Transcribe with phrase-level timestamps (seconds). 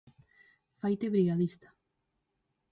[0.79, 1.75] "Faite brigadista!".